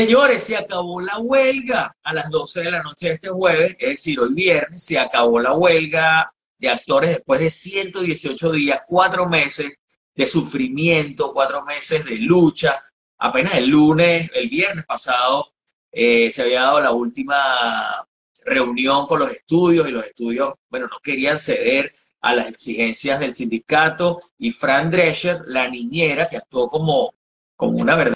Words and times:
Señores, 0.00 0.44
se 0.44 0.56
acabó 0.56 1.00
la 1.00 1.18
huelga 1.18 1.92
a 2.04 2.12
las 2.12 2.30
12 2.30 2.62
de 2.62 2.70
la 2.70 2.84
noche 2.84 3.08
de 3.08 3.14
este 3.14 3.30
jueves, 3.30 3.76
es 3.80 3.88
decir, 3.88 4.20
hoy 4.20 4.32
viernes, 4.32 4.84
se 4.84 4.96
acabó 4.96 5.40
la 5.40 5.54
huelga 5.54 6.32
de 6.56 6.68
actores 6.68 7.10
después 7.10 7.40
de 7.40 7.50
118 7.50 8.52
días, 8.52 8.82
cuatro 8.86 9.28
meses 9.28 9.72
de 10.14 10.26
sufrimiento, 10.28 11.32
cuatro 11.32 11.64
meses 11.64 12.04
de 12.04 12.14
lucha. 12.16 12.80
Apenas 13.18 13.56
el 13.56 13.70
lunes, 13.70 14.30
el 14.34 14.48
viernes 14.48 14.86
pasado, 14.86 15.46
eh, 15.90 16.30
se 16.30 16.42
había 16.42 16.62
dado 16.62 16.80
la 16.80 16.92
última 16.92 18.06
reunión 18.44 19.04
con 19.08 19.18
los 19.18 19.32
estudios 19.32 19.88
y 19.88 19.90
los 19.90 20.06
estudios, 20.06 20.54
bueno, 20.70 20.86
no 20.86 20.98
querían 21.02 21.40
ceder 21.40 21.90
a 22.20 22.36
las 22.36 22.46
exigencias 22.46 23.18
del 23.18 23.34
sindicato 23.34 24.20
y 24.38 24.52
Fran 24.52 24.92
Drescher, 24.92 25.40
la 25.46 25.68
niñera 25.68 26.28
que 26.28 26.36
actuó 26.36 26.68
como, 26.68 27.14
como 27.56 27.78
una 27.78 27.96
verdad 27.96 28.14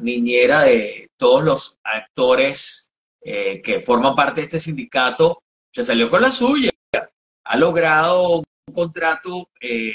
niñera 0.00 0.62
de 0.62 1.10
todos 1.16 1.44
los 1.44 1.78
actores 1.82 2.92
eh, 3.20 3.60
que 3.62 3.80
forman 3.80 4.14
parte 4.14 4.40
de 4.40 4.46
este 4.46 4.60
sindicato, 4.60 5.42
se 5.72 5.82
salió 5.82 6.08
con 6.08 6.22
la 6.22 6.30
suya. 6.30 6.70
Ha 7.44 7.56
logrado 7.56 8.38
un 8.38 8.74
contrato 8.74 9.48
eh, 9.60 9.94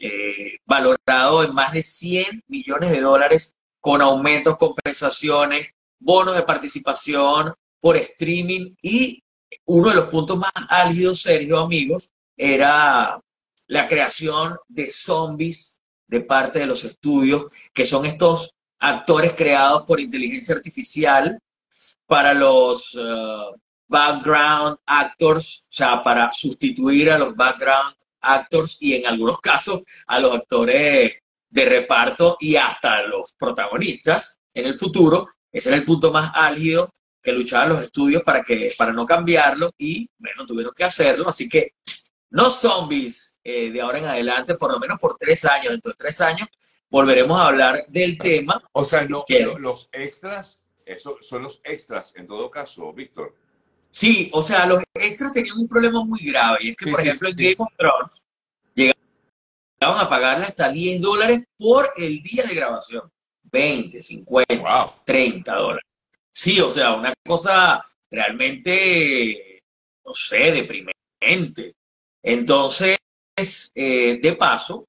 eh, 0.00 0.58
valorado 0.64 1.44
en 1.44 1.54
más 1.54 1.72
de 1.72 1.82
100 1.82 2.44
millones 2.48 2.90
de 2.90 3.00
dólares 3.00 3.54
con 3.80 4.00
aumentos, 4.00 4.56
compensaciones, 4.56 5.70
bonos 5.98 6.34
de 6.34 6.42
participación 6.42 7.52
por 7.80 7.96
streaming 7.96 8.74
y 8.80 9.22
uno 9.66 9.90
de 9.90 9.96
los 9.96 10.06
puntos 10.06 10.38
más 10.38 10.52
álgidos, 10.68 11.22
Sergio, 11.22 11.58
amigos, 11.58 12.10
era 12.36 13.20
la 13.66 13.86
creación 13.86 14.56
de 14.68 14.90
zombies 14.90 15.80
de 16.06 16.20
parte 16.20 16.60
de 16.60 16.66
los 16.66 16.84
estudios, 16.84 17.46
que 17.72 17.84
son 17.84 18.04
estos 18.04 18.53
actores 18.84 19.32
creados 19.32 19.84
por 19.86 19.98
inteligencia 19.98 20.54
artificial 20.54 21.38
para 22.06 22.34
los 22.34 22.94
uh, 22.94 23.56
background 23.88 24.76
actors, 24.84 25.66
o 25.70 25.72
sea, 25.72 26.02
para 26.02 26.30
sustituir 26.32 27.10
a 27.10 27.18
los 27.18 27.34
background 27.34 27.96
actors 28.20 28.76
y 28.80 28.94
en 28.94 29.06
algunos 29.06 29.40
casos 29.40 29.80
a 30.06 30.20
los 30.20 30.34
actores 30.34 31.14
de 31.48 31.64
reparto 31.64 32.36
y 32.40 32.56
hasta 32.56 33.06
los 33.06 33.32
protagonistas 33.38 34.38
en 34.52 34.66
el 34.66 34.74
futuro. 34.74 35.28
Ese 35.50 35.70
era 35.70 35.78
el 35.78 35.84
punto 35.84 36.12
más 36.12 36.32
álgido 36.34 36.92
que 37.22 37.32
luchaban 37.32 37.70
los 37.70 37.82
estudios 37.82 38.22
para, 38.22 38.42
que, 38.42 38.70
para 38.76 38.92
no 38.92 39.06
cambiarlo 39.06 39.72
y, 39.78 40.06
bueno, 40.18 40.44
tuvieron 40.44 40.74
que 40.76 40.84
hacerlo. 40.84 41.26
Así 41.28 41.48
que 41.48 41.72
no 42.30 42.50
zombies 42.50 43.40
eh, 43.42 43.70
de 43.70 43.80
ahora 43.80 43.98
en 43.98 44.04
adelante, 44.06 44.56
por 44.56 44.70
lo 44.70 44.78
menos 44.78 44.98
por 44.98 45.16
tres 45.16 45.46
años. 45.46 45.72
Dentro 45.72 45.92
de 45.92 45.96
tres 45.96 46.20
años 46.20 46.48
volveremos 46.94 47.40
a 47.40 47.46
hablar 47.46 47.84
del 47.88 48.16
tema. 48.18 48.62
O 48.70 48.84
sea, 48.84 49.04
no, 49.04 49.24
los 49.58 49.88
extras, 49.90 50.62
eso 50.86 51.18
son 51.20 51.42
los 51.42 51.60
extras 51.64 52.14
en 52.14 52.28
todo 52.28 52.48
caso, 52.48 52.92
Víctor. 52.92 53.34
Sí, 53.90 54.30
o 54.32 54.40
sea, 54.40 54.64
los 54.64 54.80
extras 54.94 55.32
tenían 55.32 55.58
un 55.58 55.66
problema 55.66 56.04
muy 56.04 56.20
grave. 56.20 56.58
Y 56.60 56.70
es 56.70 56.76
que, 56.76 56.92
por 56.92 57.00
ejemplo, 57.00 57.28
en 57.28 57.36
Game 57.36 57.56
of 57.58 57.68
Thrones 57.76 58.24
llegaban 58.74 60.06
a 60.06 60.08
pagarle 60.08 60.44
hasta 60.44 60.68
10 60.68 61.00
dólares 61.00 61.40
por 61.58 61.90
el 61.96 62.22
día 62.22 62.44
de 62.44 62.54
grabación. 62.54 63.10
20, 63.42 64.00
50, 64.00 64.94
30 65.04 65.54
dólares. 65.54 65.84
Sí, 66.30 66.60
o 66.60 66.70
sea, 66.70 66.94
una 66.94 67.12
cosa 67.26 67.84
realmente, 68.08 69.62
no 70.04 70.14
sé, 70.14 70.52
deprimente. 70.52 71.74
Entonces, 72.22 72.98
eh, 73.74 74.18
de 74.22 74.36
paso, 74.36 74.86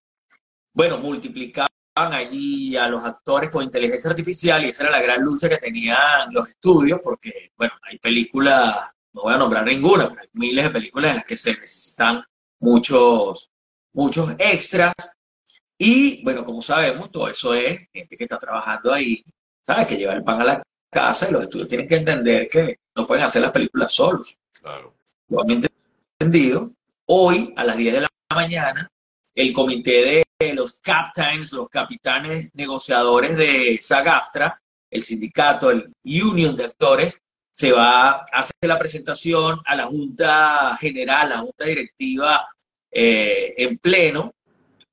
bueno, 0.73 0.97
multiplicar 0.99 1.67
allí 1.95 2.75
a 2.75 2.88
los 2.88 3.03
actores 3.03 3.49
con 3.49 3.63
inteligencia 3.63 4.09
artificial 4.09 4.63
y 4.65 4.69
esa 4.69 4.83
era 4.83 4.91
la 4.91 5.01
gran 5.01 5.21
lucha 5.21 5.49
que 5.49 5.57
tenían 5.57 6.31
los 6.31 6.49
estudios 6.49 6.99
porque, 7.03 7.51
bueno, 7.57 7.73
hay 7.83 7.97
películas, 7.99 8.89
no 9.13 9.23
voy 9.23 9.33
a 9.33 9.38
nombrar 9.38 9.65
ninguna, 9.65 10.09
pero 10.09 10.21
hay 10.21 10.29
miles 10.33 10.66
de 10.66 10.71
películas 10.71 11.11
en 11.11 11.17
las 11.17 11.25
que 11.25 11.38
se 11.38 11.53
necesitan 11.53 12.23
muchos, 12.59 13.50
muchos 13.94 14.31
extras 14.38 14.94
y, 15.78 16.23
bueno, 16.23 16.44
como 16.45 16.61
sabemos, 16.61 17.11
todo 17.11 17.28
eso 17.28 17.53
es 17.53 17.88
gente 17.91 18.16
que 18.16 18.23
está 18.23 18.38
trabajando 18.38 18.94
ahí, 18.94 19.23
¿sabes? 19.62 19.88
Que 19.88 19.97
lleva 19.97 20.13
el 20.13 20.23
pan 20.23 20.41
a 20.41 20.45
la 20.45 20.63
casa 20.89 21.29
y 21.29 21.33
los 21.33 21.44
estudios 21.44 21.67
tienen 21.67 21.88
que 21.88 21.97
entender 21.97 22.47
que 22.50 22.79
no 22.95 23.06
pueden 23.06 23.25
hacer 23.25 23.41
las 23.41 23.51
películas 23.51 23.91
solos. 23.91 24.38
Claro. 24.62 24.95
Igualmente 25.27 25.69
entendido, 26.19 26.72
hoy 27.07 27.53
a 27.57 27.63
las 27.63 27.77
10 27.77 27.94
de 27.94 28.01
la 28.01 28.09
mañana, 28.33 28.89
el 29.35 29.53
comité 29.53 30.23
de 30.40 30.53
los 30.53 30.79
captains, 30.79 31.51
los 31.53 31.69
capitanes 31.69 32.50
negociadores 32.53 33.35
de 33.38 33.78
SAGAFTRA, 33.79 34.62
el 34.90 35.03
sindicato, 35.03 35.69
el 35.69 35.94
union 36.03 36.56
de 36.56 36.66
actores, 36.66 37.22
se 37.51 37.72
va 37.72 38.12
a 38.12 38.25
hacer 38.34 38.56
la 38.62 38.79
presentación 38.79 39.59
a 39.66 39.75
la 39.75 39.85
Junta 39.85 40.75
General, 40.78 41.29
la 41.29 41.38
Junta 41.40 41.66
Directiva 41.66 42.47
eh, 42.91 43.53
en 43.57 43.78
pleno, 43.78 44.34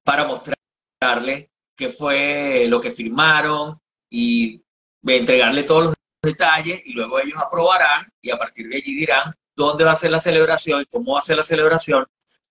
para 0.05 0.27
mostrarles 0.27 1.49
qué 1.77 1.89
fue 1.89 2.67
lo 2.69 2.81
que 2.81 2.91
firmaron 2.91 3.79
y 4.11 4.63
entregarle 5.05 5.65
todos 5.65 5.85
los 5.85 5.95
detalles 6.23 6.83
y 6.85 6.93
luego 6.93 7.19
ellos 7.19 7.39
aprobarán 7.39 8.07
y 8.21 8.31
a 8.31 8.39
partir 8.39 8.69
de 8.69 8.77
allí 8.77 8.95
dirán 8.95 9.33
dónde 9.57 9.85
va 9.85 9.93
a 9.93 9.97
ser 9.97 10.11
la 10.11 10.21
celebración 10.21 10.83
y 10.83 10.87
cómo 10.87 11.15
va 11.15 11.19
a 11.19 11.23
ser 11.23 11.37
la 11.37 11.43
celebración, 11.43 12.07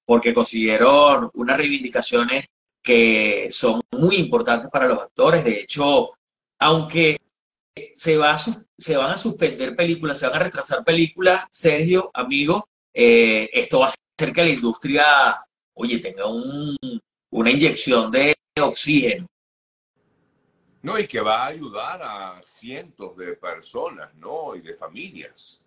porque 0.06 0.34
consiguieron 0.34 1.29
unas 1.34 1.57
reivindicaciones 1.57 2.45
que 2.81 3.47
son 3.51 3.81
muy 3.91 4.17
importantes 4.17 4.69
para 4.72 4.88
los 4.88 5.00
actores. 5.00 5.44
De 5.44 5.62
hecho, 5.62 6.12
aunque 6.59 7.17
se, 7.94 8.17
va 8.17 8.38
se 8.38 8.97
van 8.97 9.12
a 9.12 9.17
suspender 9.17 9.75
películas, 9.75 10.19
se 10.19 10.28
van 10.28 10.35
a 10.35 10.44
retrasar 10.44 10.84
películas, 10.84 11.45
Sergio, 11.50 12.12
amigo, 12.13 12.67
eh, 12.94 13.50
esto 13.53 13.79
va 13.79 13.85
a 13.85 13.89
hacer 13.89 14.34
que 14.34 14.44
la 14.44 14.50
industria, 14.50 15.45
oye, 15.73 16.00
tenga 16.00 16.25
una 16.28 17.51
inyección 17.51 18.12
de 18.12 18.33
oxígeno. 18.59 19.28
No, 20.83 20.97
y 20.97 21.07
que 21.07 21.22
va 21.22 21.44
a 21.44 21.47
ayudar 21.47 22.01
a 22.01 22.41
cientos 22.41 23.16
de 23.16 23.35
personas, 23.35 24.13
¿no? 24.16 24.56
Y 24.56 24.62
de 24.62 24.73
familias. 24.73 25.62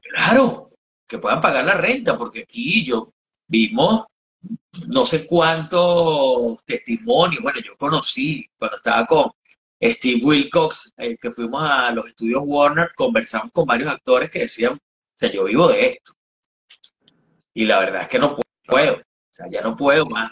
Claro, 0.00 0.68
que 1.06 1.18
puedan 1.18 1.40
pagar 1.40 1.64
la 1.64 1.74
renta, 1.74 2.18
porque 2.18 2.40
aquí 2.40 2.84
yo 2.84 3.10
vimos 3.48 4.04
no 4.88 5.04
sé 5.04 5.26
cuántos 5.26 6.64
testimonios, 6.64 7.42
bueno, 7.42 7.60
yo 7.60 7.76
conocí 7.76 8.48
cuando 8.58 8.76
estaba 8.76 9.06
con 9.06 9.30
Steve 9.82 10.20
Wilcox, 10.22 10.92
eh, 10.96 11.16
que 11.16 11.30
fuimos 11.30 11.62
a 11.62 11.90
los 11.92 12.06
estudios 12.06 12.42
Warner, 12.44 12.90
conversamos 12.94 13.52
con 13.52 13.66
varios 13.66 13.88
actores 13.88 14.30
que 14.30 14.40
decían, 14.40 14.74
o 14.74 14.78
sea, 15.14 15.30
yo 15.30 15.44
vivo 15.44 15.68
de 15.68 15.86
esto. 15.86 16.12
Y 17.54 17.64
la 17.64 17.80
verdad 17.80 18.02
es 18.02 18.08
que 18.08 18.18
no 18.18 18.36
puedo, 18.66 18.96
o 18.96 19.32
sea, 19.32 19.46
ya 19.50 19.62
no 19.62 19.76
puedo 19.76 20.06
más, 20.06 20.30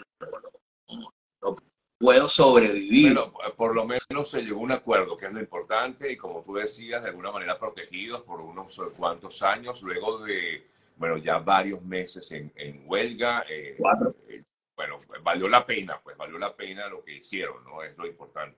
no, 1.41 1.55
puedo 1.97 2.27
sobrevivir. 2.27 3.09
Pero 3.09 3.33
por 3.55 3.75
lo 3.75 3.85
menos 3.85 4.29
se 4.29 4.41
llegó 4.41 4.59
a 4.59 4.63
un 4.63 4.71
acuerdo, 4.71 5.17
que 5.17 5.25
es 5.25 5.33
lo 5.33 5.39
importante, 5.39 6.11
y 6.11 6.17
como 6.17 6.43
tú 6.43 6.55
decías, 6.55 7.03
de 7.03 7.09
alguna 7.09 7.31
manera 7.31 7.59
protegidos 7.59 8.21
por 8.21 8.39
unos 8.39 8.79
cuantos 8.95 9.41
años, 9.43 9.81
luego 9.81 10.19
de 10.19 10.67
bueno, 10.97 11.17
ya 11.17 11.39
varios 11.39 11.81
meses 11.83 12.31
en, 12.31 12.83
huelga. 12.85 13.45
Eh, 13.49 13.77
eh, 14.29 14.43
bueno, 14.75 14.97
valió 15.23 15.47
la 15.47 15.65
pena, 15.65 15.99
pues 16.03 16.17
valió 16.17 16.37
la 16.37 16.55
pena 16.55 16.87
lo 16.87 17.03
que 17.03 17.17
hicieron, 17.17 17.63
¿no? 17.63 17.83
Es 17.83 17.97
lo 17.97 18.07
importante. 18.07 18.57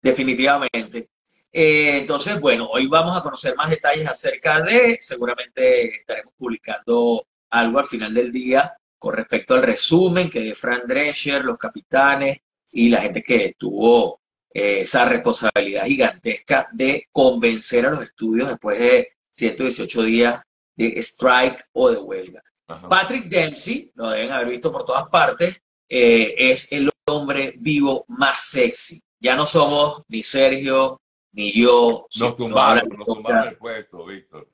Definitivamente. 0.00 1.10
Eh, 1.52 1.98
entonces, 1.98 2.40
bueno, 2.40 2.68
hoy 2.70 2.86
vamos 2.86 3.16
a 3.16 3.22
conocer 3.22 3.54
más 3.56 3.70
detalles 3.70 4.08
acerca 4.08 4.60
de, 4.62 4.98
seguramente 5.00 5.94
estaremos 5.94 6.32
publicando 6.36 7.26
algo 7.50 7.78
al 7.78 7.86
final 7.86 8.14
del 8.14 8.32
día 8.32 8.74
con 8.98 9.14
respecto 9.14 9.54
al 9.54 9.62
resumen 9.62 10.30
que 10.30 10.40
de 10.40 10.54
Fran 10.54 10.82
Drescher, 10.86 11.44
los 11.44 11.58
capitanes 11.58 12.38
y 12.72 12.88
la 12.88 13.00
gente 13.00 13.22
que 13.22 13.54
tuvo 13.58 14.20
esa 14.48 15.06
responsabilidad 15.06 15.86
gigantesca 15.86 16.68
de 16.72 17.08
convencer 17.10 17.86
a 17.86 17.90
los 17.90 18.02
estudios 18.02 18.48
después 18.48 18.78
de 18.78 19.08
118 19.30 20.02
días 20.02 20.40
de 20.76 20.98
strike 21.02 21.62
o 21.72 21.90
de 21.90 21.98
huelga. 21.98 22.42
Patrick 22.88 23.24
Dempsey, 23.24 23.90
lo 23.94 24.10
deben 24.10 24.32
haber 24.32 24.48
visto 24.48 24.72
por 24.72 24.84
todas 24.84 25.08
partes, 25.08 25.60
eh, 25.88 26.34
es 26.38 26.72
el 26.72 26.90
hombre 27.06 27.54
vivo 27.58 28.04
más 28.08 28.50
sexy. 28.50 29.00
Ya 29.20 29.36
no 29.36 29.44
somos 29.44 30.02
ni 30.08 30.22
Sergio 30.22 31.00
ni 31.32 31.52
yo. 31.52 32.06
Nos 32.18 32.36
tumbaron, 32.36 32.88
nos 32.88 33.06
tumbaron 33.06 33.48
el 33.48 33.56
puesto, 33.56 34.06
Víctor. 34.06 34.48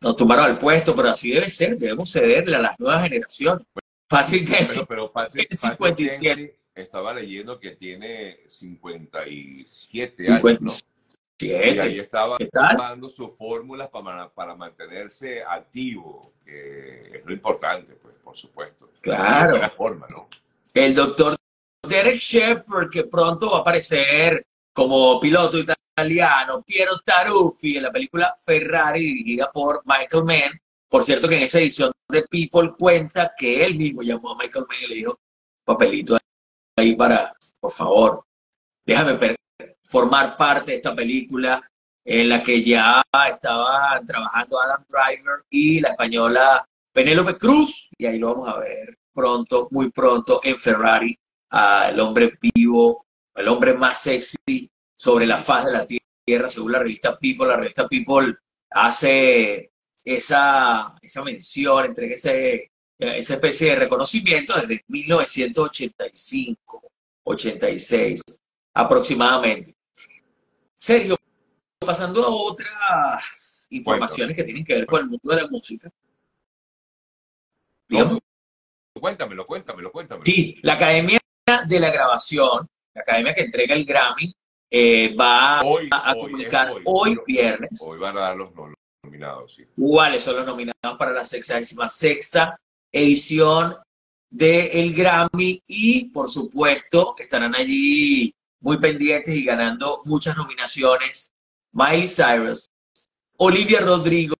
Nos 0.00 0.16
tumbaron 0.16 0.50
el 0.50 0.58
puesto, 0.58 0.94
pero 0.94 1.10
así 1.10 1.32
debe 1.32 1.48
ser, 1.48 1.78
debemos 1.78 2.10
cederle 2.10 2.56
a 2.56 2.60
las 2.60 2.80
nuevas 2.80 3.02
generaciones. 3.02 3.66
Patrick 4.08 4.48
Dempsey, 4.48 4.84
pero, 4.88 5.10
Patrick, 5.10 5.52
57. 5.52 6.56
estaba 6.74 7.14
leyendo 7.14 7.58
que 7.58 7.72
tiene 7.72 8.40
57 8.46 10.32
años, 10.32 10.84
y 11.42 11.52
ahí 11.52 11.98
estaba 11.98 12.36
dando 12.52 13.08
sus 13.08 13.34
fórmulas 13.36 13.88
para, 13.88 14.28
para 14.30 14.54
mantenerse 14.54 15.42
activo, 15.42 16.34
que 16.44 17.16
es 17.16 17.24
lo 17.24 17.32
importante, 17.32 17.94
pues, 17.94 18.14
por 18.22 18.36
supuesto. 18.36 18.90
Claro. 19.00 19.58
De 19.58 19.68
forma, 19.70 20.06
¿no? 20.08 20.28
El 20.74 20.94
doctor 20.94 21.36
Derek 21.86 22.16
Shepard, 22.16 22.90
que 22.90 23.04
pronto 23.04 23.50
va 23.50 23.58
a 23.58 23.60
aparecer 23.60 24.46
como 24.72 25.20
piloto 25.20 25.58
australiano 25.58 26.62
Piero 26.62 26.98
Taruffi 27.04 27.76
en 27.76 27.82
la 27.82 27.92
película 27.92 28.34
Ferrari 28.42 29.00
dirigida 29.00 29.50
por 29.52 29.82
Michael 29.84 30.24
Mann. 30.24 30.60
Por 30.88 31.04
cierto 31.04 31.28
que 31.28 31.36
en 31.36 31.42
esa 31.42 31.58
edición 31.58 31.92
de 32.08 32.22
People 32.24 32.72
cuenta 32.78 33.32
que 33.36 33.64
él 33.64 33.76
mismo 33.76 34.02
llamó 34.02 34.32
a 34.32 34.36
Michael 34.36 34.66
Mann 34.68 34.78
y 34.84 34.88
le 34.88 34.94
dijo, 34.96 35.18
papelito 35.64 36.16
ahí 36.76 36.96
para, 36.96 37.34
por 37.60 37.70
favor, 37.70 38.24
déjame 38.86 39.14
formar 39.84 40.36
parte 40.36 40.72
de 40.72 40.76
esta 40.76 40.94
película 40.94 41.62
en 42.04 42.28
la 42.28 42.42
que 42.42 42.62
ya 42.62 43.02
estaban 43.28 44.04
trabajando 44.06 44.60
Adam 44.60 44.84
Driver 44.88 45.44
y 45.50 45.80
la 45.80 45.90
española 45.90 46.66
Penélope 46.92 47.36
Cruz, 47.36 47.90
y 47.96 48.06
ahí 48.06 48.18
lo 48.18 48.34
vamos 48.34 48.48
a 48.48 48.58
ver 48.58 48.98
pronto, 49.12 49.68
muy 49.70 49.90
pronto, 49.90 50.40
en 50.42 50.56
Ferrari, 50.56 51.16
al 51.50 52.00
hombre 52.00 52.32
vivo, 52.54 53.06
el 53.34 53.48
hombre 53.48 53.74
más 53.74 54.02
sexy 54.02 54.70
sobre 54.94 55.26
la 55.26 55.36
faz 55.36 55.66
de 55.66 55.72
la 55.72 55.86
Tierra, 55.86 56.48
según 56.48 56.72
la 56.72 56.78
revista 56.78 57.18
People. 57.18 57.48
La 57.48 57.56
revista 57.56 57.86
People 57.88 58.36
hace 58.70 59.70
esa, 60.04 60.96
esa 61.00 61.24
mención, 61.24 61.86
entre 61.86 62.12
ese, 62.12 62.70
esa 62.98 63.34
especie 63.34 63.70
de 63.70 63.76
reconocimiento 63.76 64.54
desde 64.54 64.84
1985, 64.88 66.90
86 67.24 68.20
aproximadamente. 68.74 69.74
Sergio, 70.74 71.16
pasando 71.78 72.24
a 72.24 72.28
otras 72.28 73.66
informaciones 73.70 74.36
que 74.36 74.44
tienen 74.44 74.64
que 74.64 74.74
ver 74.74 74.86
con 74.86 75.00
el 75.00 75.06
mundo 75.06 75.34
de 75.34 75.42
la 75.42 75.48
música. 75.48 75.90
Cuéntamelo, 78.98 79.46
cuéntamelo, 79.46 79.92
cuéntamelo. 79.92 80.24
Sí, 80.24 80.58
la 80.62 80.74
Academia 80.74 81.18
de 81.66 81.80
la 81.80 81.90
Grabación, 81.90 82.68
la 82.94 83.02
academia 83.02 83.34
que 83.34 83.42
entrega 83.42 83.74
el 83.74 83.84
Grammy, 83.84 84.34
eh, 84.70 85.14
va 85.14 85.60
a, 85.60 86.14
comunicar 86.14 86.72
hoy, 86.84 87.18
viernes. 87.26 87.80
Hoy 87.84 87.98
van 87.98 88.16
a 88.16 88.20
dar 88.20 88.36
los 88.36 88.52
nominados, 89.04 89.54
sí. 89.54 89.64
¿Cuáles 89.76 90.22
son 90.22 90.36
los 90.36 90.46
nominados 90.46 90.98
para 90.98 91.12
la 91.12 91.24
sexagésima 91.24 91.88
sexta 91.88 92.58
edición 92.90 93.74
del 94.30 94.94
Grammy? 94.94 95.62
Y, 95.66 96.10
por 96.10 96.28
supuesto, 96.28 97.14
estarán 97.18 97.54
allí 97.54 98.34
muy 98.62 98.78
pendientes 98.78 99.34
y 99.34 99.44
ganando 99.44 100.00
muchas 100.04 100.36
nominaciones. 100.36 101.30
Miley 101.72 102.08
Cyrus, 102.08 102.70
Olivia 103.36 103.80
Rodrigo 103.80 104.34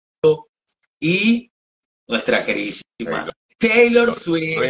y 1.00 1.50
nuestra 2.06 2.44
queridísima 2.44 3.28
Taylor, 3.58 4.12
Swift. 4.12 4.60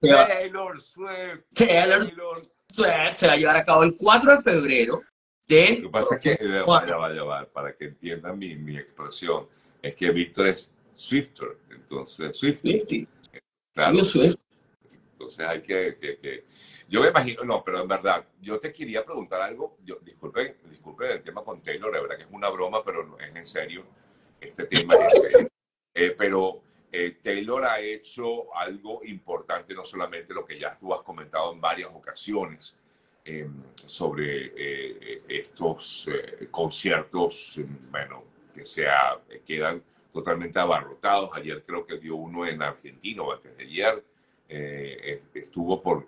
Taylor 0.00 0.80
Swift. 0.80 1.42
Taylor 1.54 2.04
Swift. 2.04 2.48
se 2.68 3.26
va 3.26 3.32
a 3.32 3.36
llevar 3.36 3.56
a 3.56 3.64
cabo 3.64 3.82
el 3.84 3.94
4 3.96 4.36
de 4.36 4.42
febrero 4.42 5.02
de... 5.46 5.78
Lo 5.80 5.82
que 5.82 5.88
pasa 5.88 6.14
es 6.16 6.20
que, 6.20 6.32
eh, 6.32 6.62
vaya, 6.66 6.96
vaya, 6.96 7.52
para 7.52 7.76
que 7.76 7.86
entiendan 7.86 8.38
mi, 8.38 8.54
mi 8.56 8.76
expresión, 8.76 9.46
es 9.82 9.94
que 9.94 10.10
Víctor 10.10 10.46
es 10.48 10.74
Swifter, 10.94 11.58
entonces 11.70 12.36
Swifty. 12.36 13.06
Claro. 13.74 14.04
Swift. 14.04 14.36
Entonces 15.22 15.46
hay 15.46 15.62
que, 15.62 15.96
que, 15.98 16.18
que, 16.18 16.44
Yo 16.88 17.00
me 17.00 17.08
imagino, 17.08 17.44
no, 17.44 17.62
pero 17.62 17.80
en 17.80 17.86
verdad, 17.86 18.26
yo 18.40 18.58
te 18.58 18.72
quería 18.72 19.04
preguntar 19.04 19.40
algo, 19.40 19.78
yo, 19.84 19.98
disculpen, 20.02 20.56
disculpen 20.68 21.12
el 21.12 21.22
tema 21.22 21.44
con 21.44 21.62
Taylor, 21.62 21.92
la 21.92 22.00
verdad 22.00 22.16
que 22.16 22.24
es 22.24 22.28
una 22.32 22.50
broma, 22.50 22.82
pero 22.84 23.04
no, 23.04 23.18
es 23.20 23.34
en 23.34 23.46
serio, 23.46 23.84
este 24.40 24.66
tema 24.66 24.94
es 24.96 25.30
serio. 25.30 25.48
Eh, 25.94 26.14
pero 26.16 26.62
eh, 26.90 27.18
Taylor 27.22 27.66
ha 27.66 27.78
hecho 27.78 28.56
algo 28.56 29.02
importante, 29.04 29.74
no 29.74 29.84
solamente 29.84 30.32
lo 30.32 30.42
que 30.42 30.58
ya 30.58 30.74
tú 30.74 30.94
has 30.94 31.02
comentado 31.02 31.52
en 31.52 31.60
varias 31.60 31.90
ocasiones 31.92 32.78
em, 33.22 33.62
sobre 33.84 34.52
eh, 34.56 35.18
estos 35.28 36.08
conciertos, 36.50 37.60
bueno, 37.90 38.24
que 38.54 38.64
se 38.64 38.86
quedan 39.44 39.82
totalmente 40.14 40.58
abarrotados. 40.58 41.28
Ayer 41.34 41.62
creo 41.62 41.84
que 41.84 41.98
dio 41.98 42.16
uno 42.16 42.46
en 42.46 42.62
Argentina 42.62 43.22
o 43.22 43.34
antes 43.34 43.54
de 43.54 43.64
ayer, 43.64 44.02
estuvo 44.48 45.82
por, 45.82 46.06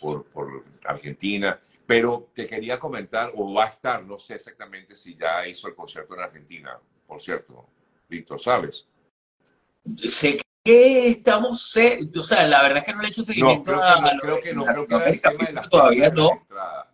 por, 0.00 0.24
por 0.26 0.64
Argentina. 0.86 1.58
Pero 1.86 2.30
te 2.32 2.46
quería 2.46 2.78
comentar, 2.78 3.32
o 3.34 3.52
va 3.52 3.64
a 3.64 3.68
estar, 3.68 4.02
no 4.02 4.18
sé 4.18 4.36
exactamente 4.36 4.96
si 4.96 5.16
ya 5.16 5.46
hizo 5.46 5.68
el 5.68 5.74
concierto 5.74 6.14
en 6.14 6.20
Argentina, 6.20 6.78
por 7.06 7.20
cierto, 7.20 7.68
Víctor, 8.08 8.40
¿sabes? 8.40 8.88
sé 9.94 10.40
que 10.64 11.08
estamos, 11.08 11.76
o 12.16 12.22
sea, 12.22 12.48
la 12.48 12.62
verdad 12.62 12.78
es 12.78 12.84
que 12.86 12.94
no 12.94 13.00
le 13.00 13.08
he 13.08 13.10
hecho 13.10 13.22
seguimiento 13.22 13.72
no, 13.72 13.82
a, 13.82 14.00
no, 14.00 14.18
creo 14.18 14.40
que 14.40 14.54
no, 14.54 14.64
creo 14.64 14.86
que 14.86 15.10
el 15.10 15.20
tema 15.20 15.44
de 15.44 15.52
las 15.52 15.68
todavía 15.68 16.08
no. 16.08 16.46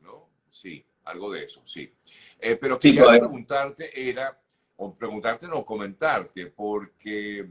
¿no? 0.03 0.29
Sí, 0.51 0.85
algo 1.05 1.31
de 1.31 1.45
eso, 1.45 1.63
sí. 1.65 1.93
Eh, 2.41 2.57
pero 2.57 2.79
quería 2.79 3.05
preguntarte, 3.05 4.09
era, 4.09 4.37
o 4.77 4.93
preguntarte, 4.95 5.47
no, 5.47 5.65
comentarte, 5.65 6.47
porque 6.47 7.49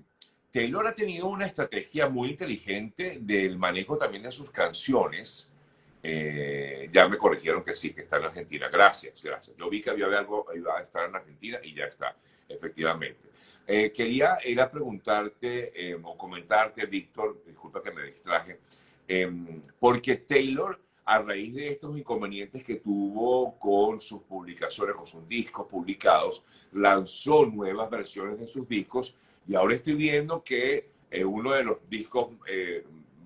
Taylor 0.52 0.88
ha 0.88 0.96
tenido 0.96 1.28
una 1.28 1.46
estrategia 1.46 2.10
muy 2.10 2.30
inteligente 2.30 3.20
del 3.22 3.58
manejo 3.58 3.98
también 3.98 4.24
de 4.24 4.32
sus 4.32 4.50
canciones. 4.50 5.54
Eh, 6.02 6.90
ya 6.92 7.08
me 7.08 7.18
corrigieron 7.18 7.64
que 7.64 7.76
sí, 7.76 7.94
que 7.94 8.02
está 8.02 8.18
en 8.18 8.26
Argentina. 8.26 8.68
Gracias, 8.70 9.24
gracias. 9.24 9.56
Yo 9.58 9.70
vi 9.70 9.82
que 9.82 9.92
había 9.92 10.08
algo, 10.08 10.48
iba 10.56 10.78
a 10.78 10.82
estar 10.82 11.08
en 11.08 11.16
Argentina 11.16 11.60
y 11.62 11.76
ya 11.76 11.86
está, 11.86 12.16
efectivamente. 12.48 13.28
Eh, 13.68 13.92
quería 13.92 14.40
ir 14.46 14.60
a 14.60 14.72
preguntarte 14.72 15.72
eh, 15.76 16.00
o 16.02 16.18
comentarte, 16.18 16.88
Víctor, 16.88 17.44
disculpa 17.46 17.84
que 17.84 17.92
me 17.92 18.04
distraje, 18.04 18.60
em, 19.08 19.62
porque 19.78 20.16
Taylor, 20.16 20.80
a 21.06 21.20
raíz 21.20 21.54
de 21.54 21.74
estos 21.74 21.96
inconvenientes 21.96 22.64
que 22.64 22.78
tuvo 22.78 23.60
con 23.60 24.00
sus 24.00 24.24
publicaciones, 24.24 24.96
con 24.96 25.06
sus 25.06 25.28
discos 25.28 25.68
publicados, 25.68 26.44
lanzó 26.72 27.46
nuevas 27.46 27.90
versiones 27.92 28.40
de 28.40 28.48
sus 28.48 28.68
discos 28.68 29.16
y 29.48 29.56
ahora 29.56 29.76
estoy 29.76 29.96
viendo 29.96 30.44
que 30.44 30.92
eh, 31.10 31.26
uno 31.26 31.54
de 31.54 31.64
los 31.64 31.78
discos 31.90 32.30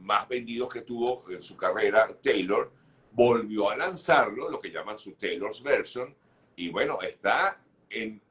más 0.01 0.27
vendidos 0.27 0.71
que 0.71 0.81
tuvo 0.81 1.21
en 1.29 1.41
su 1.41 1.55
carrera, 1.55 2.09
Taylor, 2.21 2.71
volvió 3.11 3.69
a 3.69 3.75
lanzarlo, 3.75 4.49
lo 4.49 4.59
que 4.59 4.69
llaman 4.69 4.97
su 4.97 5.13
Taylor's 5.13 5.61
Version, 5.61 6.13
y 6.55 6.69
bueno, 6.69 7.01
está 7.01 7.59
en 7.89 8.21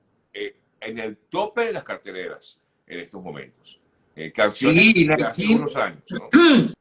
en 0.83 0.99
el 0.99 1.17
tope 1.29 1.67
de 1.67 1.73
las 1.73 1.85
carteleras 1.85 2.61
en 2.87 3.01
estos 3.01 3.23
momentos. 3.23 3.81
Eh, 4.15 4.33
canciones 4.33 4.95
sí, 4.95 5.07
de 5.07 5.15
hace 5.15 5.47
unos 5.47 5.75
años. 5.77 6.03
¿no? 6.11 6.29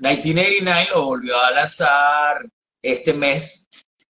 1989 0.00 0.88
lo 0.94 1.04
volvió 1.04 1.38
a 1.38 1.50
lanzar 1.50 2.48
este 2.82 3.12
mes 3.12 3.68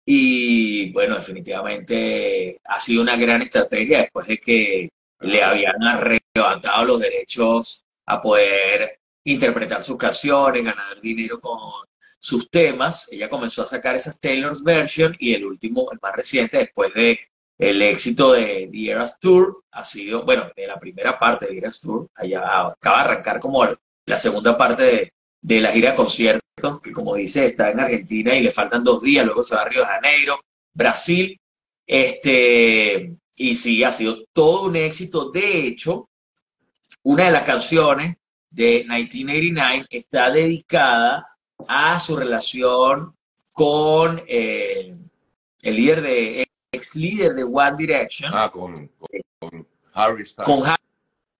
y 0.04 0.92
bueno, 0.92 1.14
definitivamente 1.16 2.58
ha 2.64 2.78
sido 2.78 3.02
una 3.02 3.16
gran 3.16 3.42
estrategia 3.42 4.00
después 4.00 4.26
de 4.26 4.38
que 4.38 4.88
le 5.22 5.42
habían 5.42 5.82
arrebatado 5.82 6.84
los 6.84 7.00
derechos 7.00 7.84
a 8.06 8.20
poder 8.20 9.00
interpretar 9.24 9.82
sus 9.82 9.96
canciones, 9.96 10.64
ganar 10.64 11.00
dinero 11.00 11.40
con 11.40 11.86
sus 12.18 12.50
temas. 12.50 13.08
Ella 13.12 13.28
comenzó 13.28 13.62
a 13.62 13.66
sacar 13.66 13.94
esas 13.94 14.18
Taylor's 14.18 14.62
version 14.62 15.14
y 15.18 15.34
el 15.34 15.44
último, 15.44 15.88
el 15.92 15.98
más 16.02 16.14
reciente, 16.14 16.58
después 16.58 16.92
de 16.94 17.18
el 17.58 17.80
éxito 17.82 18.32
de 18.32 18.68
The 18.72 18.90
Eras 18.90 19.20
Tour 19.20 19.62
ha 19.70 19.84
sido, 19.84 20.24
bueno, 20.24 20.50
de 20.56 20.66
la 20.66 20.78
primera 20.78 21.18
parte 21.18 21.46
de 21.46 21.52
The 21.52 21.58
Eras 21.58 21.80
Tour, 21.80 22.08
allá 22.16 22.68
acaba 22.68 22.98
de 22.98 23.10
arrancar 23.10 23.38
como 23.38 23.64
la 23.64 24.18
segunda 24.18 24.56
parte 24.56 25.12
de, 25.40 25.60
la 25.60 25.70
gira 25.70 25.90
de 25.90 25.96
conciertos, 25.96 26.80
que 26.82 26.92
como 26.92 27.14
dice, 27.14 27.46
está 27.46 27.70
en 27.70 27.80
Argentina 27.80 28.34
y 28.36 28.42
le 28.42 28.50
faltan 28.50 28.82
dos 28.82 29.02
días, 29.02 29.24
luego 29.24 29.44
se 29.44 29.54
va 29.54 29.62
a 29.62 29.68
Río 29.68 29.80
de 29.80 29.86
Janeiro, 29.86 30.40
Brasil, 30.74 31.38
este, 31.86 33.16
y 33.36 33.54
sí, 33.54 33.82
ha 33.84 33.92
sido 33.92 34.24
todo 34.32 34.66
un 34.66 34.76
éxito. 34.76 35.30
De 35.30 35.66
hecho, 35.66 36.10
una 37.02 37.26
de 37.26 37.32
las 37.32 37.44
canciones 37.44 38.16
de 38.50 38.84
1989 38.86 39.86
está 39.90 40.30
dedicada 40.30 41.26
a 41.68 41.98
su 41.98 42.16
relación 42.16 43.14
con 43.52 44.22
eh, 44.26 44.96
el 45.62 45.76
líder 45.76 46.02
de 46.02 46.46
ex 46.72 46.96
líder 46.96 47.34
de 47.34 47.44
One 47.44 47.76
Direction. 47.76 48.32
Ah, 48.34 48.50
con, 48.50 48.90
Harry 49.94 50.24
Styles. 50.24 50.46
Con 50.46 50.62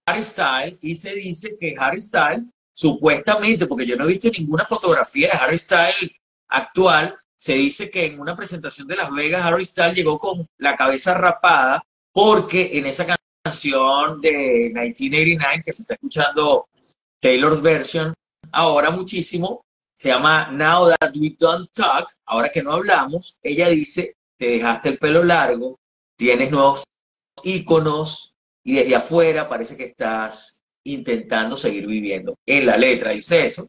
Harry 0.06 0.22
Styles, 0.22 0.78
y 0.82 0.94
se 0.94 1.14
dice 1.14 1.56
que 1.58 1.74
Harry 1.78 2.00
Styles, 2.00 2.44
supuestamente, 2.72 3.66
porque 3.66 3.86
yo 3.86 3.96
no 3.96 4.04
he 4.04 4.08
visto 4.08 4.28
ninguna 4.30 4.64
fotografía 4.64 5.28
de 5.28 5.38
Harry 5.38 5.58
Styles 5.58 6.12
actual, 6.48 7.16
se 7.42 7.54
dice 7.54 7.90
que 7.90 8.06
en 8.06 8.20
una 8.20 8.36
presentación 8.36 8.86
de 8.86 8.94
Las 8.94 9.10
Vegas, 9.10 9.44
Harry 9.44 9.64
Styles 9.64 9.96
llegó 9.96 10.16
con 10.16 10.48
la 10.58 10.76
cabeza 10.76 11.14
rapada, 11.14 11.84
porque 12.12 12.78
en 12.78 12.86
esa 12.86 13.04
canción 13.42 14.20
de 14.20 14.70
1989, 14.72 15.62
que 15.64 15.72
se 15.72 15.82
está 15.82 15.94
escuchando 15.94 16.68
Taylor's 17.20 17.60
version 17.60 18.14
ahora 18.52 18.92
muchísimo, 18.92 19.64
se 19.92 20.10
llama 20.10 20.52
Now 20.52 20.90
That 20.90 21.16
We 21.16 21.34
Don't 21.36 21.68
Talk, 21.72 22.10
ahora 22.26 22.48
que 22.48 22.62
no 22.62 22.74
hablamos, 22.74 23.40
ella 23.42 23.68
dice, 23.70 24.14
te 24.38 24.46
dejaste 24.46 24.90
el 24.90 24.98
pelo 24.98 25.24
largo, 25.24 25.80
tienes 26.16 26.48
nuevos 26.48 26.84
iconos 27.42 28.36
y 28.62 28.74
desde 28.74 28.94
afuera 28.94 29.48
parece 29.48 29.76
que 29.76 29.86
estás 29.86 30.62
intentando 30.84 31.56
seguir 31.56 31.88
viviendo. 31.88 32.36
En 32.46 32.66
la 32.66 32.76
letra 32.76 33.10
dice 33.10 33.46
eso. 33.46 33.68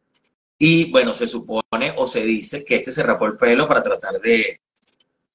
Y 0.66 0.90
bueno, 0.90 1.14
se 1.14 1.28
supone 1.28 1.94
o 1.98 2.08
se 2.08 2.24
dice 2.24 2.64
que 2.64 2.76
este 2.76 2.94
se 2.94 3.04
rapó 3.04 3.26
el 3.26 3.36
pelo 3.36 3.68
para 3.68 3.84
tratar 3.84 4.22
de, 4.22 4.62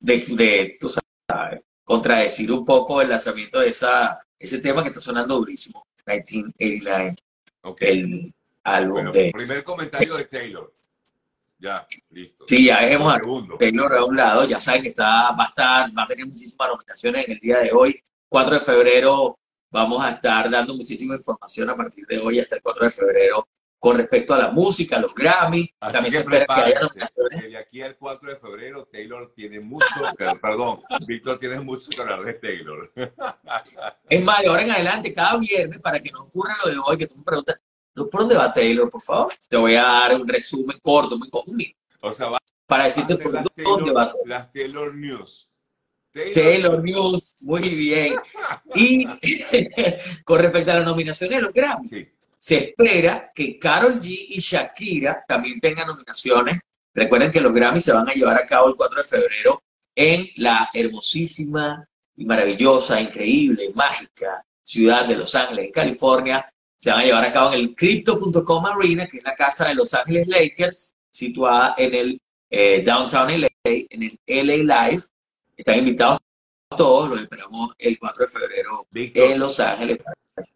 de, 0.01 0.77
tú 0.81 0.89
sabes, 0.89 1.61
contradecir 1.85 2.51
un 2.51 2.65
poco 2.65 3.03
el 3.03 3.11
lanzamiento 3.11 3.61
de 3.61 3.69
esa, 3.69 4.19
ese 4.39 4.59
tema 4.59 4.83
que 4.83 4.89
está 4.89 5.03
sonando 5.03 5.37
durísimo, 5.37 5.87
1989, 6.07 7.15
el 7.81 8.35
álbum 8.63 9.11
de... 9.11 9.31
Primer 9.35 9.65
comentario 9.65 10.17
de 10.17 10.25
Taylor. 10.25 10.73
Ya, 11.59 11.87
listo. 12.09 12.47
Sí, 12.49 12.65
ya 12.65 12.81
dejemos 12.81 13.13
a 13.13 13.21
Taylor 13.59 13.93
a 13.97 14.05
un 14.07 14.17
lado, 14.17 14.49
ya 14.49 14.59
saben 14.59 14.81
que 14.81 14.89
está, 14.89 15.33
va 15.33 15.45
a 15.45 15.49
estar, 15.49 15.91
va 15.91 16.05
a 16.05 16.07
tener 16.07 16.25
muchísimas 16.25 16.71
nominaciones 16.71 17.27
en 17.27 17.33
el 17.33 17.39
día 17.41 17.59
de 17.59 17.71
hoy. 17.71 18.03
4 18.31 18.55
de 18.55 18.65
febrero 18.65 19.39
vamos 19.71 20.03
a 20.03 20.13
estar 20.13 20.49
dando 20.49 20.75
muchísima 20.75 21.17
información 21.17 21.69
a 21.69 21.77
partir 21.77 22.07
de 22.07 22.19
hoy 22.19 22.41
hasta 22.41 22.57
el 22.57 22.63
4 22.63 22.85
de 22.87 22.91
febrero 22.91 23.47
con 23.79 23.97
respecto 23.97 24.35
a 24.35 24.39
la 24.39 24.51
música, 24.51 24.99
los 24.99 25.15
Grammy. 25.15 25.73
también 25.81 26.13
se 26.13 26.19
espera 26.21 26.47
que. 26.47 27.49
De 27.49 27.57
aquí 27.57 27.83
al 27.83 27.97
4 27.97 28.31
de 28.31 28.37
febrero, 28.37 28.89
Taylor 28.91 29.33
tiene 29.35 29.61
mucho, 29.61 29.87
perdón, 30.41 30.81
Víctor 31.07 31.39
tiene 31.39 31.61
mucho 31.61 31.89
que 31.91 32.01
hablar 32.03 32.25
de 32.25 32.35
Taylor. 32.35 32.93
Es 34.09 34.25
más, 34.25 34.41
de 34.41 34.49
ahora 34.49 34.63
en 34.63 34.71
adelante, 34.71 35.13
cada 35.13 35.39
viernes, 35.39 35.81
para 35.81 36.01
que 36.01 36.11
no 36.11 36.23
ocurra 36.23 36.57
lo 36.65 36.71
de 36.71 36.79
hoy, 36.79 36.99
que 36.99 37.07
tú 37.07 37.17
me 37.17 37.25
preguntas, 37.25 37.61
¿por 37.95 38.09
dónde 38.11 38.37
va 38.37 38.53
Taylor, 38.53 38.89
por 38.91 39.01
favor? 39.01 39.33
Te 39.49 39.57
voy 39.57 39.75
a 39.75 39.83
dar 39.83 40.15
un 40.17 40.27
resumen 40.27 40.79
corto, 40.83 41.17
muy 41.17 41.31
conmigo. 41.31 41.77
O 42.03 42.13
sea, 42.13 42.29
va 42.29 42.39
para 42.67 42.85
decirte 42.85 43.17
por 43.17 43.33
dónde 43.33 43.93
va. 43.93 44.13
Las 44.25 44.51
Taylor 44.51 44.95
News. 44.95 45.49
Taylor, 46.13 46.83
News, 46.83 47.37
muy 47.43 47.69
bien. 47.75 48.17
Y 48.75 49.07
con 50.25 50.41
respecto 50.41 50.73
a 50.73 50.77
las 50.77 50.85
nominaciones 50.85 51.39
de 51.39 51.43
los 51.43 51.53
Grammy, 51.53 51.89
se 52.38 52.57
espera 52.57 53.30
que 53.35 53.59
Carol 53.59 53.99
G 53.99 54.26
y 54.28 54.40
Shakira 54.40 55.25
también 55.26 55.61
tengan 55.61 55.88
nominaciones. 55.88 56.59
Recuerden 56.95 57.30
que 57.30 57.40
los 57.40 57.52
Grammy 57.52 57.80
se 57.80 57.92
van 57.92 58.09
a 58.09 58.12
llevar 58.12 58.40
a 58.40 58.47
cabo 58.47 58.68
el 58.68 58.75
4 58.76 59.02
de 59.02 59.09
febrero 59.09 59.62
en 59.95 60.28
la 60.37 60.71
hermosísima 60.73 61.87
y 62.16 62.25
maravillosa, 62.25 63.00
increíble, 63.00 63.73
mágica 63.75 64.45
ciudad 64.68 65.09
de 65.09 65.16
Los 65.16 65.35
Ángeles, 65.35 65.71
California. 65.73 66.47
Se 66.76 66.90
van 66.90 67.00
a 67.00 67.04
llevar 67.04 67.25
a 67.25 67.33
cabo 67.33 67.54
en 67.54 67.61
el 67.61 67.75
Crypto.com 67.75 68.66
Arena, 68.66 69.07
que 69.07 69.16
es 69.16 69.25
la 69.25 69.35
casa 69.35 69.68
de 69.68 69.75
Los 69.75 69.95
Ángeles 69.95 70.28
Lakers, 70.28 70.95
situada 71.11 71.75
en 71.78 71.95
el 71.95 72.21
eh, 72.50 72.83
Downtown 72.85 73.40
LA, 73.40 73.49
en 73.64 74.02
el 74.02 74.18
LA 74.26 74.88
Live. 74.90 75.02
Están 75.57 75.78
invitados 75.78 76.18
todos, 76.76 77.09
los 77.09 77.23
esperamos 77.23 77.75
el 77.78 77.99
4 77.99 78.26
de 78.26 78.30
febrero 78.30 78.87
en 78.92 79.38
Los 79.38 79.59
Ángeles. 79.59 79.99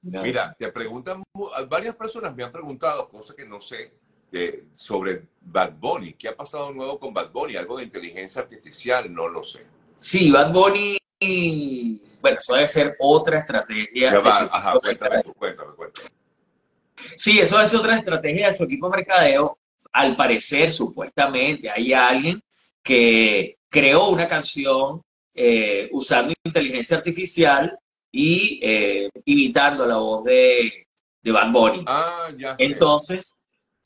Mira, 0.02 0.54
te 0.58 0.70
preguntan, 0.70 1.22
varias 1.68 1.94
personas 1.96 2.34
me 2.34 2.44
han 2.44 2.52
preguntado 2.52 3.08
cosas 3.08 3.36
que 3.36 3.46
no 3.46 3.60
sé 3.60 3.92
sobre 4.72 5.26
Bad 5.40 5.74
Bunny. 5.78 6.14
¿Qué 6.14 6.28
ha 6.28 6.36
pasado 6.36 6.72
nuevo 6.72 6.98
con 6.98 7.12
Bad 7.12 7.30
Bunny? 7.30 7.56
Algo 7.56 7.78
de 7.78 7.84
inteligencia 7.84 8.42
artificial, 8.42 9.12
no 9.12 9.28
lo 9.28 9.42
sé. 9.42 9.66
Sí, 9.94 10.30
Bad 10.30 10.52
Bunny, 10.52 10.98
bueno, 12.20 12.38
eso 12.38 12.54
debe 12.54 12.68
ser 12.68 12.96
otra 12.98 13.38
estrategia. 13.38 14.12
ajá, 14.12 14.74
cuéntame, 14.80 15.22
cuéntame, 15.36 15.74
cuéntame. 15.74 16.08
Sí, 16.94 17.40
eso 17.40 17.60
es 17.60 17.74
otra 17.74 17.96
estrategia 17.96 18.50
de 18.50 18.56
su 18.56 18.64
equipo 18.64 18.88
de 18.88 18.96
mercadeo. 18.96 19.58
Al 19.92 20.16
parecer, 20.16 20.70
supuestamente, 20.70 21.68
hay 21.68 21.92
alguien 21.92 22.42
que 22.82 23.58
creó 23.68 24.08
una 24.08 24.26
canción 24.26 25.02
eh, 25.34 25.88
usando 25.92 26.32
inteligencia 26.44 26.96
artificial 26.96 27.78
y 28.12 28.61
eh, 28.62 29.11
imitando 29.25 29.87
la 29.87 29.97
voz 29.97 30.25
de, 30.25 30.87
de 31.23 31.33
Bad 31.33 31.50
Bunny. 31.50 31.85
Ah, 31.87 32.28
ya 32.37 32.54
Entonces, 32.59 33.35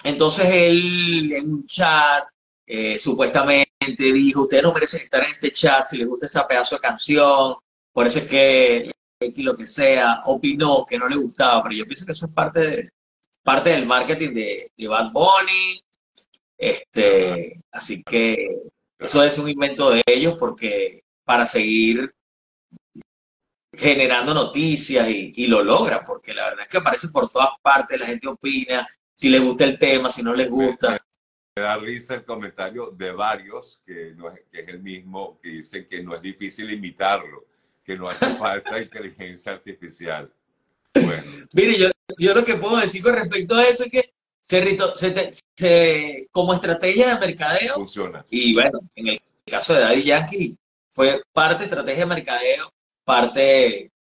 entonces 0.03 0.47
él 0.51 1.33
en 1.33 1.53
un 1.53 1.67
chat 1.67 2.25
eh, 2.67 2.99
supuestamente 2.99 3.67
dijo, 3.99 4.43
ustedes 4.43 4.65
no 4.65 4.75
merecen 4.75 5.01
estar 5.01 5.23
en 5.23 5.31
este 5.31 5.53
chat 5.53 5.87
si 5.87 5.97
les 5.97 6.09
gusta 6.09 6.27
esa 6.27 6.47
pedazo 6.47 6.75
de 6.75 6.81
canción, 6.81 7.55
por 7.93 8.07
eso 8.07 8.19
es 8.19 8.29
que 8.29 8.91
lo 9.37 9.57
que 9.57 9.67
sea, 9.67 10.23
opinó 10.27 10.85
que 10.85 10.99
no 10.99 11.09
le 11.09 11.17
gustaba, 11.17 11.63
pero 11.63 11.77
yo 11.77 11.85
pienso 11.87 12.05
que 12.05 12.13
eso 12.13 12.27
es 12.27 12.33
parte, 12.33 12.61
de, 12.61 12.91
parte 13.43 13.71
del 13.71 13.87
marketing 13.87 14.35
de, 14.35 14.71
de 14.77 14.89
Bad 14.89 15.13
Bunny, 15.13 15.83
este, 16.59 17.61
así 17.71 18.03
que 18.03 18.63
eso 18.99 19.23
es 19.23 19.39
un 19.39 19.49
invento 19.49 19.91
de 19.91 20.03
ellos 20.07 20.35
porque 20.39 21.03
para 21.25 21.47
seguir 21.47 22.15
generando 23.77 24.35
noticias 24.35 25.09
y, 25.09 25.47
lo 25.47 25.63
logran, 25.63 26.05
porque 26.05 26.35
la 26.35 26.51
verdad 26.51 26.63
es 26.63 26.69
que 26.69 26.79
aparece 26.79 27.09
por 27.09 27.31
todas 27.31 27.51
partes, 27.63 28.01
la 28.01 28.07
gente 28.07 28.29
opina, 28.29 28.89
si 29.13 29.29
les 29.29 29.43
gusta 29.43 29.65
el 29.65 29.79
tema, 29.79 30.09
si 30.09 30.23
no 30.23 30.35
les 30.35 30.49
gusta. 30.49 30.99
Me, 31.57 31.63
da 31.63 31.77
risa 31.77 32.15
el 32.15 32.25
comentario 32.25 32.91
de 32.91 33.13
varios, 33.13 33.81
que, 33.87 34.13
no 34.15 34.31
es, 34.31 34.41
que 34.51 34.61
es 34.61 34.69
el 34.69 34.81
mismo, 34.81 35.39
que 35.43 35.51
dicen 35.51 35.87
que 35.89 36.03
no 36.03 36.15
es 36.15 36.23
difícil 36.23 36.71
imitarlo, 36.71 37.47
que 37.85 37.97
no 37.97 38.09
hace 38.09 38.27
falta 38.39 38.81
inteligencia 38.81 39.53
artificial. 39.53 40.33
Bueno. 40.95 41.23
Mire, 41.53 41.79
yo, 41.79 41.89
yo 42.19 42.35
lo 42.35 42.45
que 42.45 42.57
puedo 42.57 42.77
decir 42.77 43.03
con 43.03 43.15
respecto 43.15 43.55
a 43.55 43.65
eso 43.65 43.85
es 43.85 43.91
que 43.91 44.13
se, 44.47 45.31
se, 45.55 46.29
como 46.31 46.55
estrategia 46.55 47.15
de 47.15 47.27
mercadeo 47.27 47.75
funciona. 47.75 48.25
Y 48.31 48.55
bueno, 48.55 48.81
en 48.95 49.09
el 49.09 49.21
caso 49.45 49.75
de 49.75 49.81
Daddy 49.81 50.03
Yankee, 50.03 50.57
fue 50.91 51.21
parte 51.33 51.65
estrategia 51.65 52.05
de 52.05 52.15
mercadeo, 52.15 52.73
parte 53.07 53.93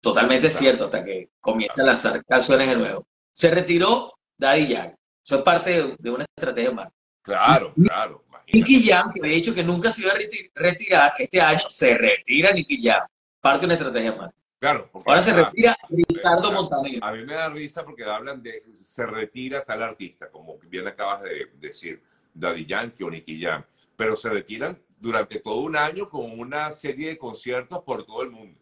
totalmente 0.00 0.48
cierto 0.48 0.84
hasta 0.84 1.04
que 1.04 1.30
comienza 1.40 1.82
a 1.82 1.86
lanzar 1.86 2.24
canciones 2.24 2.68
de 2.68 2.76
nuevo. 2.76 3.06
Se 3.32 3.50
retiró 3.50 4.14
Daddy 4.38 4.68
Yankee. 4.68 4.96
Eso 5.24 5.36
es 5.36 5.42
parte 5.42 5.96
de, 5.98 6.10
una 6.10 6.24
estrategia 6.36 6.70
marketing. 6.70 6.98
Claro, 7.22 7.74
claro. 7.74 8.24
Nicky 8.52 8.84
Jam, 8.84 9.10
que 9.12 9.20
había 9.20 9.36
dicho 9.36 9.54
que 9.54 9.62
nunca 9.62 9.90
se 9.92 10.02
iba 10.02 10.12
a 10.12 10.18
retirar, 10.54 11.14
este 11.18 11.40
año 11.40 11.68
se 11.68 11.96
retira 11.96 12.52
Nicky 12.52 12.82
Jam. 12.82 13.06
Parte 13.40 13.60
de 13.60 13.66
una 13.66 13.74
estrategia 13.74 14.12
marketing. 14.12 14.42
Claro. 14.58 14.90
Ahora 14.92 15.20
se 15.20 15.32
retira 15.32 15.76
Ricardo 15.88 16.52
Montaner. 16.52 16.98
A 17.02 17.12
mí 17.12 17.24
me 17.24 17.34
da 17.34 17.48
risa 17.48 17.84
porque 17.84 18.04
hablan 18.04 18.42
de 18.42 18.62
se 18.80 19.06
retira 19.06 19.64
tal 19.64 19.82
artista, 19.82 20.30
como 20.30 20.58
bien 20.58 20.86
acabas 20.86 21.22
de 21.22 21.50
decir, 21.54 22.02
Daddy 22.34 22.66
Yankee 22.66 23.02
o 23.02 23.10
Nicky 23.10 23.42
Jam, 23.42 23.64
pero 23.96 24.16
se 24.16 24.28
retiran 24.30 24.82
durante 24.98 25.40
todo 25.40 25.62
un 25.62 25.76
año 25.76 26.08
con 26.08 26.38
una 26.38 26.72
serie 26.72 27.08
de 27.08 27.18
conciertos 27.18 27.82
por 27.84 28.04
todo 28.04 28.22
el 28.22 28.30
mundo. 28.30 28.60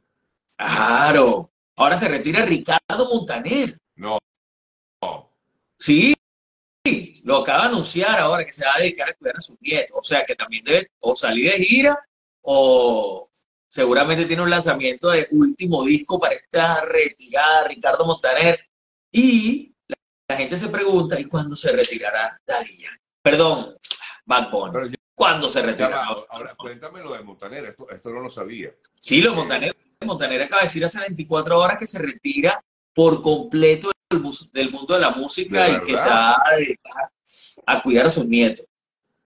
Claro. 0.56 1.50
Ahora 1.76 1.96
se 1.96 2.08
retira 2.08 2.44
Ricardo 2.44 3.08
Montaner. 3.10 3.78
No. 3.96 4.18
Sí. 5.78 6.14
Lo 7.24 7.38
acaba 7.38 7.62
de 7.62 7.68
anunciar 7.68 8.18
ahora 8.18 8.44
que 8.44 8.52
se 8.52 8.64
va 8.64 8.74
a 8.76 8.80
dedicar 8.80 9.10
a 9.10 9.14
cuidar 9.14 9.36
a 9.36 9.40
sus 9.40 9.60
nietos. 9.60 9.96
O 9.98 10.02
sea 10.02 10.24
que 10.24 10.34
también 10.34 10.64
debe 10.64 10.90
o 11.00 11.14
salir 11.14 11.52
de 11.52 11.58
gira 11.58 11.98
o 12.42 13.30
seguramente 13.68 14.24
tiene 14.24 14.42
un 14.42 14.50
lanzamiento 14.50 15.10
de 15.10 15.28
último 15.30 15.84
disco 15.84 16.18
para 16.18 16.34
esta 16.34 16.84
retirada 16.86 17.68
Ricardo 17.68 18.04
Montaner. 18.04 18.58
Y 19.12 19.74
la, 20.28 20.36
gente 20.36 20.56
se 20.56 20.68
pregunta, 20.68 21.20
¿y 21.20 21.24
cuándo 21.24 21.56
se 21.56 21.72
retirará 21.72 22.40
Daddy 22.46 22.84
Perdón, 23.22 23.76
Bad 24.24 24.50
Bunny 24.50 24.94
cuándo 25.20 25.50
se 25.50 25.60
retira. 25.60 26.02
Ahora, 26.30 26.54
cuéntame 26.54 27.02
lo 27.02 27.12
de 27.12 27.22
Montaner, 27.22 27.66
esto, 27.66 27.90
esto 27.90 28.08
no 28.08 28.20
lo 28.20 28.30
sabía. 28.30 28.70
Sí, 28.98 29.20
lo 29.20 29.34
Montaner, 29.34 29.76
Montaner 30.00 30.40
acaba 30.40 30.62
de 30.62 30.68
decir 30.68 30.82
hace 30.82 30.98
24 30.98 31.58
horas 31.58 31.76
que 31.78 31.86
se 31.86 31.98
retira 31.98 32.64
por 32.94 33.20
completo 33.20 33.90
del, 34.08 34.70
mundo 34.70 34.94
de 34.94 35.00
la 35.00 35.10
música 35.10 35.68
y 35.68 35.80
que 35.82 35.94
se 35.94 36.08
va 36.08 36.36
a 36.36 36.56
dedicar 36.56 37.10
a 37.66 37.82
cuidar 37.82 38.06
a 38.06 38.10
sus 38.10 38.24
nietos. 38.24 38.64